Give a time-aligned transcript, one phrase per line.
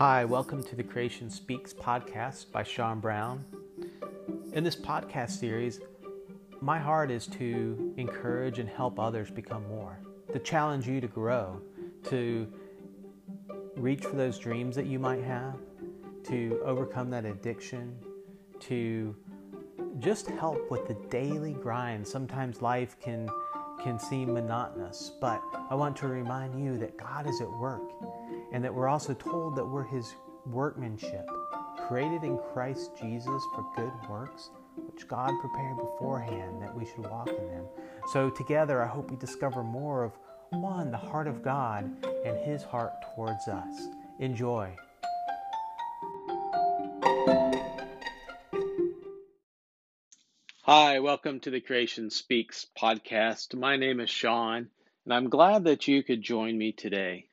[0.00, 3.44] Hi, welcome to the Creation Speaks podcast by Sean Brown.
[4.54, 5.78] In this podcast series,
[6.62, 9.98] my heart is to encourage and help others become more,
[10.32, 11.60] to challenge you to grow,
[12.04, 12.50] to
[13.76, 15.58] reach for those dreams that you might have,
[16.28, 17.94] to overcome that addiction,
[18.60, 19.14] to
[19.98, 22.08] just help with the daily grind.
[22.08, 23.28] Sometimes life can
[23.82, 27.82] can seem monotonous, but I want to remind you that God is at work
[28.52, 30.14] and that we're also told that we're his
[30.46, 31.28] workmanship,
[31.86, 37.28] created in Christ Jesus for good works, which God prepared beforehand that we should walk
[37.28, 37.64] in them.
[38.12, 40.12] So together I hope we discover more of
[40.50, 41.84] one, the heart of God
[42.24, 43.88] and his heart towards us.
[44.18, 44.74] Enjoy.
[50.62, 53.56] Hi, welcome to the Creation Speaks podcast.
[53.56, 54.68] My name is Sean,
[55.04, 57.29] and I'm glad that you could join me today.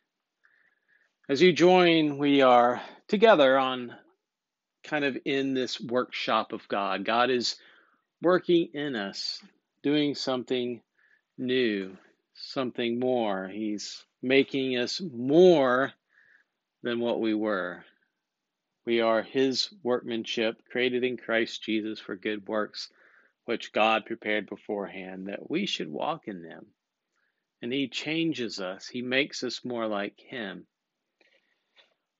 [1.29, 3.93] As you join, we are together on
[4.85, 7.03] kind of in this workshop of God.
[7.03, 7.57] God is
[8.21, 9.43] working in us,
[9.83, 10.81] doing something
[11.37, 11.97] new,
[12.33, 13.49] something more.
[13.49, 15.91] He's making us more
[16.81, 17.83] than what we were.
[18.85, 22.89] We are His workmanship, created in Christ Jesus for good works
[23.43, 26.67] which God prepared beforehand, that we should walk in them.
[27.61, 30.65] And He changes us, He makes us more like Him.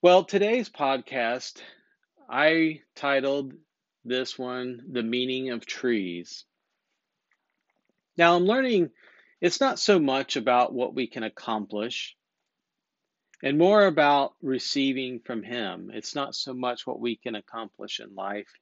[0.08, 1.62] Well, today's podcast,
[2.30, 3.52] I titled
[4.06, 6.46] this one, The Meaning of Trees.
[8.18, 8.92] Now, I'm learning
[9.42, 12.16] it's not so much about what we can accomplish
[13.44, 15.92] and more about receiving from Him.
[15.94, 18.54] It's not so much what we can accomplish in life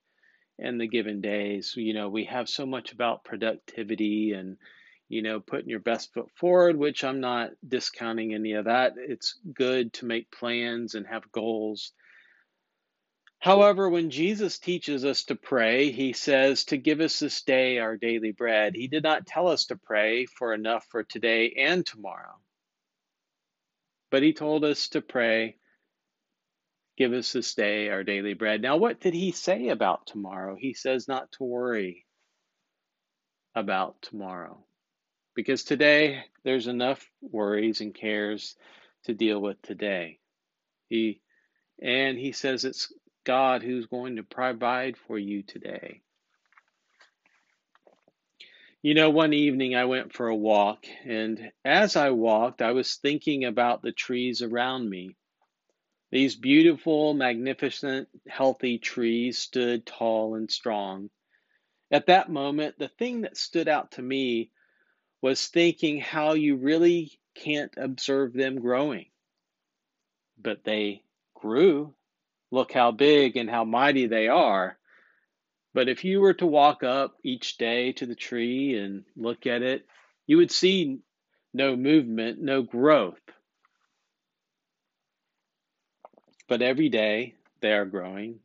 [0.57, 1.75] in the given days.
[1.77, 4.57] You know, we have so much about productivity and,
[5.09, 8.93] you know, putting your best foot forward, which I'm not discounting any of that.
[8.97, 11.91] It's good to make plans and have goals.
[13.39, 17.97] However, when Jesus teaches us to pray, he says to give us this day our
[17.97, 18.73] daily bread.
[18.75, 22.39] He did not tell us to pray for enough for today and tomorrow,
[24.09, 25.57] but he told us to pray
[26.97, 28.61] Give us this day our daily bread.
[28.61, 30.55] Now, what did he say about tomorrow?
[30.57, 32.05] He says not to worry
[33.53, 34.65] about tomorrow.
[35.35, 38.55] Because today there's enough worries and cares
[39.03, 40.19] to deal with today.
[40.89, 41.21] He
[41.81, 42.91] and he says it's
[43.25, 46.01] God who's going to provide for you today.
[48.81, 52.95] You know, one evening I went for a walk, and as I walked, I was
[52.95, 55.15] thinking about the trees around me.
[56.11, 61.09] These beautiful, magnificent, healthy trees stood tall and strong.
[61.89, 64.51] At that moment, the thing that stood out to me
[65.25, 69.07] was thinking how you really can't observe them growing.
[70.39, 71.01] But they
[71.33, 71.95] grew.
[72.51, 74.77] Look how big and how mighty they are.
[75.73, 79.63] But if you were to walk up each day to the tree and look at
[79.63, 79.87] it,
[80.27, 80.99] you would see
[81.53, 83.19] no movement, no growth.
[86.47, 88.39] but every day they are growing.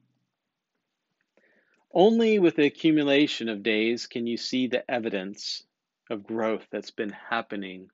[1.93, 5.65] Only with the accumulation of days can you see the evidence
[6.11, 7.89] of growth that's been happening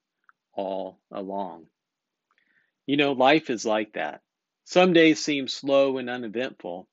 [0.53, 1.67] all along.
[2.85, 4.21] You know, life is like that.
[4.65, 6.87] Some days seem slow and uneventful.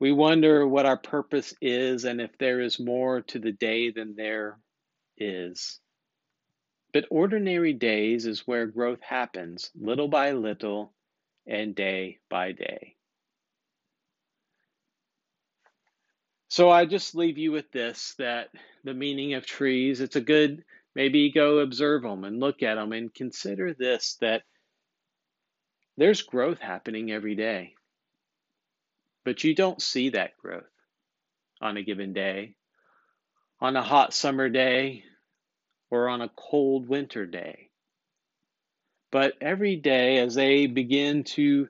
[0.00, 4.16] We wonder what our purpose is and if there is more to the day than
[4.16, 4.58] there
[5.16, 5.80] is.
[6.92, 10.92] But ordinary days is where growth happens, little by little,
[11.46, 12.96] and day by day.
[16.52, 18.50] So I just leave you with this that
[18.84, 20.62] the meaning of trees, it's a good,
[20.94, 24.42] maybe go observe them and look at them and consider this that
[25.96, 27.72] there's growth happening every day.
[29.24, 30.68] But you don't see that growth
[31.62, 32.54] on a given day,
[33.58, 35.04] on a hot summer day,
[35.90, 37.70] or on a cold winter day.
[39.10, 41.68] But every day, as they begin to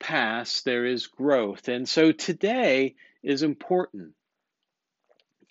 [0.00, 1.68] pass, there is growth.
[1.68, 4.14] And so today is important.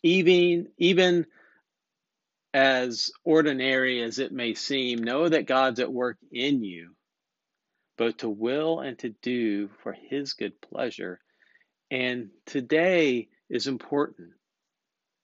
[0.03, 1.25] Even, even
[2.53, 6.92] as ordinary as it may seem, know that God's at work in you,
[7.98, 11.19] both to will and to do for His good pleasure.
[11.92, 14.30] And today is important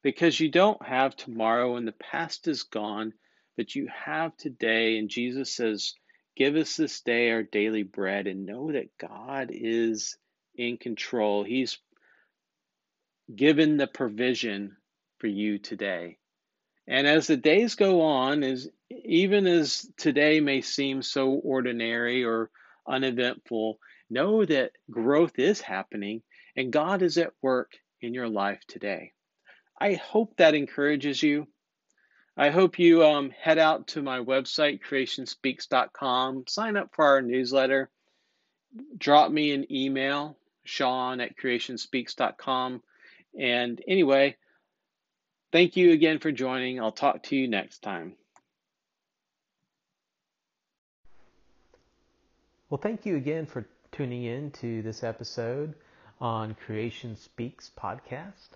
[0.03, 3.13] because you don't have tomorrow and the past is gone,
[3.57, 4.97] but you have today.
[4.97, 5.93] And Jesus says,
[6.35, 10.17] Give us this day our daily bread and know that God is
[10.55, 11.43] in control.
[11.43, 11.79] He's
[13.33, 14.77] given the provision
[15.19, 16.17] for you today.
[16.87, 22.49] And as the days go on, as even as today may seem so ordinary or
[22.87, 23.79] uneventful,
[24.09, 26.23] Know that growth is happening
[26.55, 29.11] and God is at work in your life today.
[29.79, 31.47] I hope that encourages you.
[32.37, 37.89] I hope you um, head out to my website, creationspeaks.com, sign up for our newsletter,
[38.97, 42.81] drop me an email, sean at creationspeaks.com.
[43.39, 44.35] And anyway,
[45.51, 46.79] thank you again for joining.
[46.81, 48.13] I'll talk to you next time.
[52.69, 55.73] Well, thank you again for tuning in to this episode
[56.19, 58.49] on Creation Speaks podcast.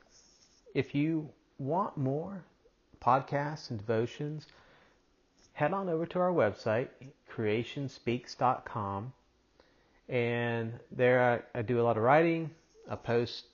[0.74, 1.30] If you
[1.60, 2.44] want more
[3.02, 4.48] podcasts and devotions,
[5.54, 6.90] head on over to our website,
[7.34, 9.14] creationspeaks.com.
[10.10, 12.50] And there I, I do a lot of writing,
[12.90, 13.46] I post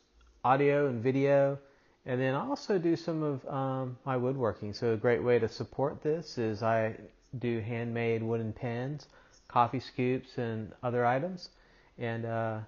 [0.48, 1.60] audio and video,
[2.06, 4.74] and then I also do some of um, my woodworking.
[4.74, 6.96] So a great way to support this is I
[7.38, 9.08] do handmade wooden pens,
[9.50, 11.50] coffee scoops, and other items.
[11.98, 12.60] And uh,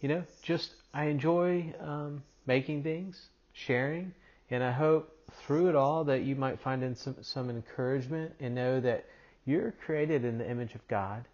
[0.00, 3.20] you know, just I enjoy um, making things,
[3.52, 4.14] sharing,
[4.48, 5.12] and I hope
[5.42, 9.06] through it all that you might find in some, some encouragement and know that
[9.44, 11.24] you're created in the image of God.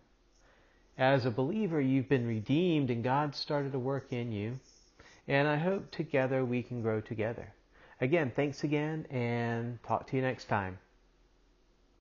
[0.97, 4.59] As a believer, you've been redeemed and God started to work in you.
[5.29, 7.53] And I hope together we can grow together.
[8.01, 10.79] Again, thanks again and talk to you next time.